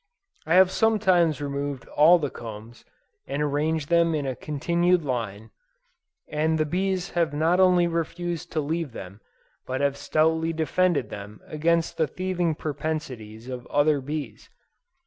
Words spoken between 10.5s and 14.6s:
defended them against the thieving propensities of other bees.